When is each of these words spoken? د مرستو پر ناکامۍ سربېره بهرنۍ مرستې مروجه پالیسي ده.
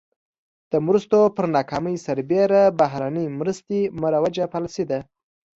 د 0.71 0.73
مرستو 0.85 1.19
پر 1.35 1.45
ناکامۍ 1.55 1.95
سربېره 2.05 2.61
بهرنۍ 2.79 3.27
مرستې 3.39 3.79
مروجه 4.01 4.45
پالیسي 4.53 4.83
ده. 4.91 4.99